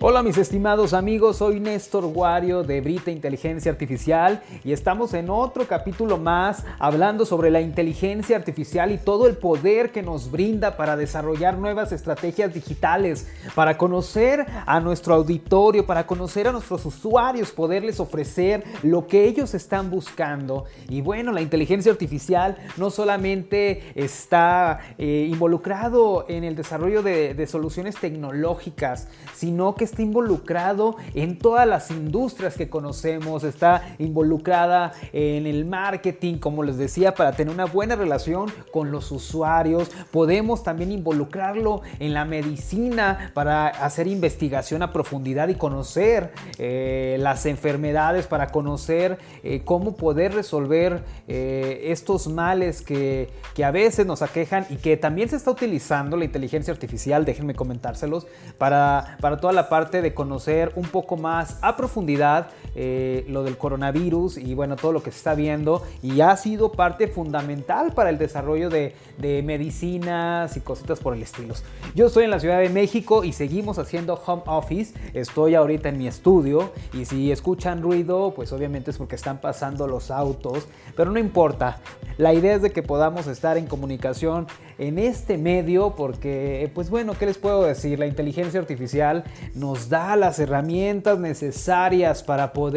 [0.00, 5.66] Hola mis estimados amigos, soy Néstor Guario de Brita Inteligencia Artificial y estamos en otro
[5.66, 10.96] capítulo más hablando sobre la inteligencia artificial y todo el poder que nos brinda para
[10.96, 13.26] desarrollar nuevas estrategias digitales,
[13.56, 19.52] para conocer a nuestro auditorio, para conocer a nuestros usuarios, poderles ofrecer lo que ellos
[19.54, 20.66] están buscando.
[20.88, 27.46] Y bueno, la inteligencia artificial no solamente está eh, involucrado en el desarrollo de, de
[27.48, 35.46] soluciones tecnológicas, sino que está involucrado en todas las industrias que conocemos, está involucrada en
[35.46, 39.90] el marketing, como les decía, para tener una buena relación con los usuarios.
[40.10, 47.46] Podemos también involucrarlo en la medicina para hacer investigación a profundidad y conocer eh, las
[47.46, 54.22] enfermedades, para conocer eh, cómo poder resolver eh, estos males que, que a veces nos
[54.22, 58.26] aquejan y que también se está utilizando la inteligencia artificial, déjenme comentárselos,
[58.58, 62.48] para, para toda la parte de conocer un poco más a profundidad
[62.80, 66.70] eh, lo del coronavirus y bueno, todo lo que se está viendo y ha sido
[66.70, 71.54] parte fundamental para el desarrollo de, de medicinas y cositas por el estilo.
[71.96, 74.94] Yo estoy en la Ciudad de México y seguimos haciendo home office.
[75.12, 79.88] Estoy ahorita en mi estudio y si escuchan ruido, pues obviamente es porque están pasando
[79.88, 81.80] los autos, pero no importa.
[82.16, 84.46] La idea es de que podamos estar en comunicación
[84.78, 87.98] en este medio porque, pues bueno, ¿qué les puedo decir?
[87.98, 92.67] La inteligencia artificial nos da las herramientas necesarias para poder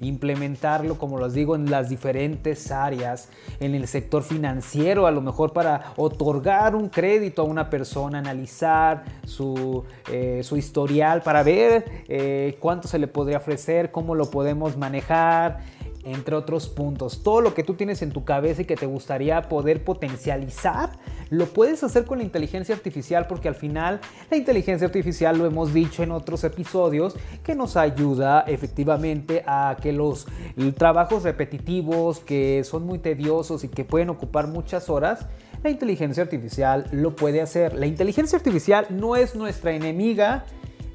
[0.00, 3.28] implementarlo, como les digo, en las diferentes áreas,
[3.60, 9.04] en el sector financiero, a lo mejor para otorgar un crédito a una persona, analizar
[9.24, 14.76] su, eh, su historial para ver eh, cuánto se le podría ofrecer, cómo lo podemos
[14.76, 15.60] manejar
[16.04, 17.22] entre otros puntos.
[17.22, 20.90] Todo lo que tú tienes en tu cabeza y que te gustaría poder potencializar,
[21.30, 25.72] lo puedes hacer con la inteligencia artificial porque al final la inteligencia artificial, lo hemos
[25.72, 30.26] dicho en otros episodios, que nos ayuda efectivamente a que los
[30.76, 35.26] trabajos repetitivos que son muy tediosos y que pueden ocupar muchas horas,
[35.62, 37.74] la inteligencia artificial lo puede hacer.
[37.74, 40.44] La inteligencia artificial no es nuestra enemiga,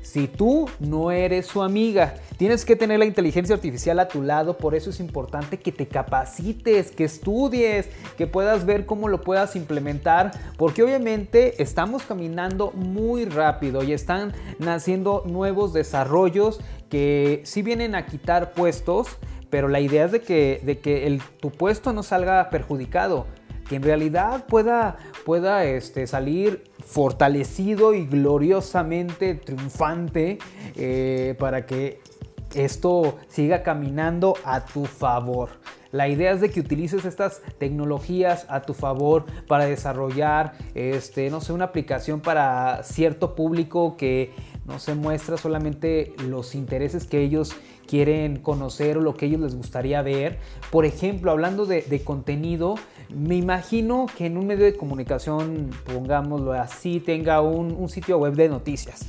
[0.01, 2.15] si tú no eres su amiga.
[2.37, 5.87] Tienes que tener la inteligencia artificial a tu lado, por eso es importante que te
[5.87, 7.87] capacites, que estudies,
[8.17, 14.33] que puedas ver cómo lo puedas implementar, porque obviamente estamos caminando muy rápido y están
[14.57, 16.59] naciendo nuevos desarrollos
[16.89, 19.07] que sí vienen a quitar puestos,
[19.49, 23.25] pero la idea es de que, de que tu puesto no salga perjudicado
[23.69, 30.39] que en realidad pueda, pueda este, salir fortalecido y gloriosamente triunfante
[30.75, 32.01] eh, para que
[32.55, 35.49] esto siga caminando a tu favor.
[35.91, 41.39] La idea es de que utilices estas tecnologías a tu favor para desarrollar, este, no
[41.39, 44.33] sé, una aplicación para cierto público que
[44.69, 47.53] no se muestra solamente los intereses que ellos
[47.87, 50.37] quieren conocer o lo que ellos les gustaría ver.
[50.71, 52.75] Por ejemplo, hablando de, contenido,
[53.09, 58.47] me imagino que en un medio de comunicación, pongámoslo así, tenga un, sitio web de
[58.47, 59.07] noticias.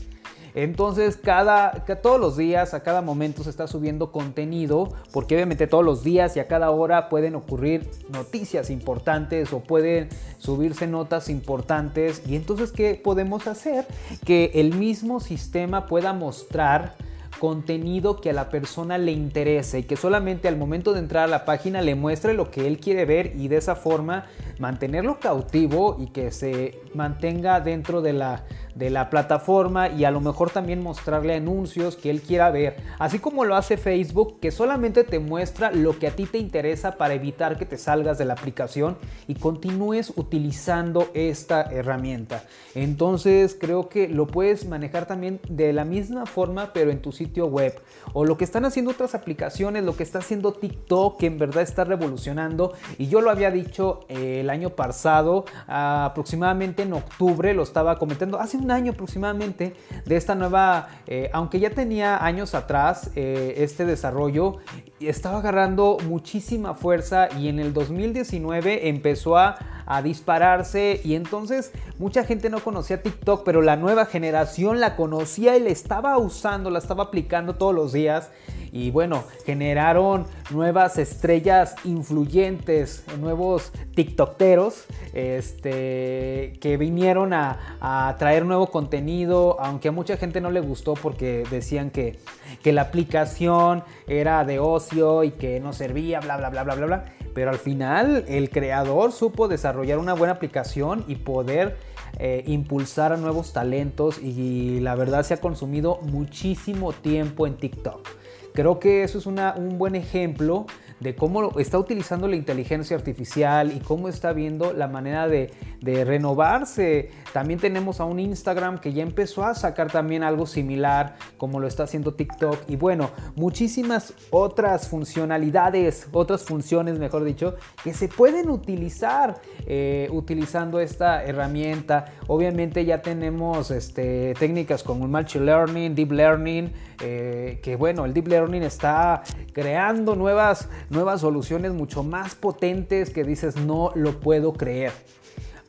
[0.55, 1.73] Entonces, cada,
[2.03, 6.37] todos los días, a cada momento se está subiendo contenido, porque obviamente todos los días
[6.37, 12.23] y a cada hora pueden ocurrir noticias importantes o pueden subirse notas importantes.
[12.27, 13.87] Y entonces, ¿qué podemos hacer?
[14.25, 16.97] Que el mismo sistema pueda mostrar
[17.41, 21.27] contenido que a la persona le interese y que solamente al momento de entrar a
[21.27, 24.27] la página le muestre lo que él quiere ver y de esa forma
[24.59, 28.45] mantenerlo cautivo y que se mantenga dentro de la,
[28.75, 33.19] de la plataforma y a lo mejor también mostrarle anuncios que él quiera ver, así
[33.19, 37.15] como lo hace Facebook que solamente te muestra lo que a ti te interesa para
[37.15, 42.45] evitar que te salgas de la aplicación y continúes utilizando esta herramienta.
[42.75, 47.47] Entonces creo que lo puedes manejar también de la misma forma pero en tu sitio
[47.47, 47.79] web.
[48.13, 51.63] O lo que están haciendo otras aplicaciones, lo que está haciendo TikTok que en verdad
[51.63, 52.73] está revolucionando.
[52.99, 58.59] Y yo lo había dicho el año pasado, aproximadamente en octubre, lo estaba comentando, hace
[58.61, 59.75] un año aproximadamente,
[60.05, 64.59] de esta nueva, eh, aunque ya tenía años atrás eh, este desarrollo,
[65.01, 69.59] estaba agarrando muchísima fuerza y en el 2019 empezó a,
[69.91, 75.57] a dispararse y entonces mucha gente no conocía TikTok, pero la nueva generación la conocía
[75.57, 78.31] y la estaba usando, la estaba aplicando todos los días
[78.71, 88.69] y bueno, generaron nuevas estrellas influyentes, nuevos TikTokeros este, que vinieron a, a, traer nuevo
[88.69, 92.21] contenido, aunque a mucha gente no le gustó porque decían que,
[92.63, 96.87] que la aplicación era de ocio y que no servía, bla, bla, bla, bla, bla,
[96.87, 97.05] bla.
[97.35, 101.77] Pero al final el creador supo desarrollar una buena aplicación y poder
[102.19, 108.09] eh, impulsar a nuevos talentos y la verdad se ha consumido muchísimo tiempo en TikTok.
[108.53, 110.67] Creo que eso es un buen ejemplo
[111.01, 115.51] de cómo está utilizando la inteligencia artificial y cómo está viendo la manera de,
[115.83, 117.11] renovarse.
[117.33, 121.67] También tenemos a un Instagram que ya empezó a sacar también algo similar como lo
[121.67, 122.69] está haciendo TikTok.
[122.69, 130.81] Y bueno, muchísimas otras funcionalidades, otras funciones, mejor dicho, que se pueden utilizar eh, utilizando
[130.81, 132.13] esta herramienta.
[132.27, 138.15] Obviamente ya tenemos este, técnicas como el Machine Learning, Deep Learning, eh, que bueno, el
[138.15, 144.53] Deep Learning está creando nuevas nuevas soluciones mucho más potentes que dices no lo puedo
[144.53, 144.93] creer.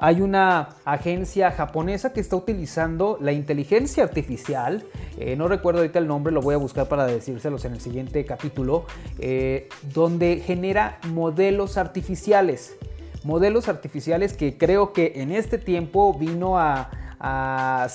[0.04, 4.84] Hay una agencia japonesa que está utilizando la inteligencia artificial,
[5.20, 8.26] eh, no recuerdo ahorita el nombre, lo voy a buscar para decírselos en el siguiente
[8.26, 8.86] capítulo,
[9.20, 12.76] eh, donde genera modelos artificiales.
[13.24, 16.90] Modelos artificiales que creo que en este tiempo vino a,
[17.24, 17.88] a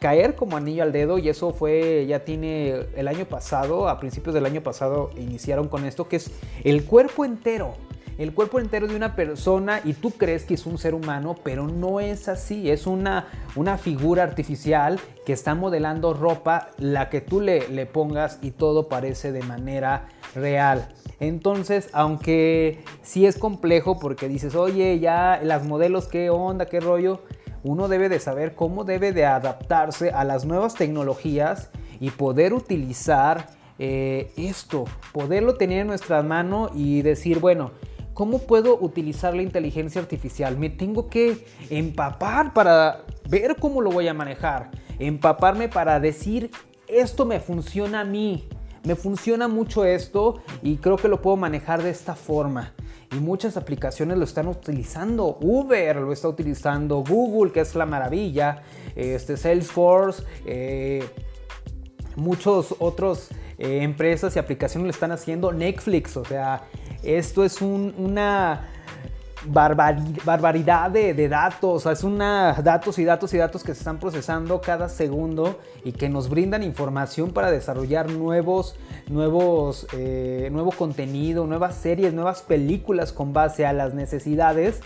[0.00, 4.34] caer como anillo al dedo y eso fue, ya tiene el año pasado, a principios
[4.34, 6.32] del año pasado iniciaron con esto, que es
[6.64, 7.74] el cuerpo entero.
[8.18, 11.66] El cuerpo entero de una persona y tú crees que es un ser humano, pero
[11.66, 13.26] no es así, es una,
[13.56, 18.88] una figura artificial que está modelando ropa, la que tú le, le pongas y todo
[18.88, 20.88] parece de manera real.
[21.20, 27.20] Entonces, aunque sí es complejo porque dices, oye, ya las modelos, qué onda, qué rollo,
[27.64, 31.70] uno debe de saber cómo debe de adaptarse a las nuevas tecnologías
[32.00, 33.48] y poder utilizar
[33.78, 37.70] eh, esto, poderlo tener en nuestra mano y decir, bueno,
[38.14, 40.58] ¿cómo puedo utilizar la inteligencia artificial?
[40.58, 46.50] Me tengo que empapar para ver cómo lo voy a manejar, empaparme para decir,
[46.88, 48.48] esto me funciona a mí,
[48.84, 52.74] me funciona mucho esto y creo que lo puedo manejar de esta forma
[53.12, 55.38] y muchas aplicaciones lo están utilizando.
[55.40, 58.62] Uber lo está utilizando, Google, que es la maravilla,
[58.96, 61.04] este, Salesforce, eh,
[62.16, 63.28] muchos otros
[63.58, 65.52] eh, empresas y aplicaciones lo están haciendo.
[65.52, 66.64] Netflix, o sea,
[67.02, 68.68] esto es una
[69.46, 74.88] barbaridad de, datos, es una datos y datos y datos que se están procesando cada
[74.88, 78.76] segundo y que nos brindan información para desarrollar nuevos,
[79.08, 84.80] nuevos, eh, nuevo contenido, nuevas series, nuevas películas con base a las necesidades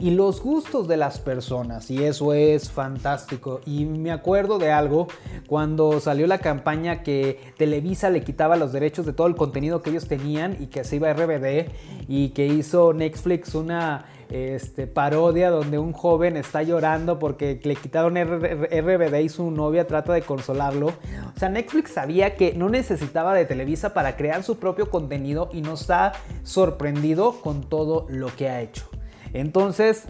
[0.00, 5.08] y los gustos de las personas y eso es fantástico y me acuerdo de algo
[5.46, 9.90] cuando salió la campaña que Televisa le quitaba los derechos de todo el contenido que
[9.90, 11.70] ellos tenían y que se iba a RBD
[12.08, 18.16] y que hizo Netflix una este, parodia donde un joven está llorando porque le quitaron
[18.16, 20.86] RBD y su novia trata de consolarlo.
[20.86, 25.62] O sea, Netflix sabía que no necesitaba de Televisa para crear su propio contenido y
[25.62, 26.12] nos ha
[26.44, 28.88] sorprendido con todo lo que ha hecho.
[29.32, 30.06] Entonces,